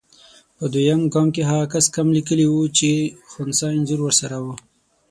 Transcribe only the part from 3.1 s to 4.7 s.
خنثی انځور ورسره وو.